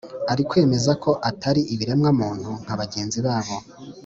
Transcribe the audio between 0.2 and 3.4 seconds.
ari ukwemeza ko atari ibiremwa muntu nka bagenzi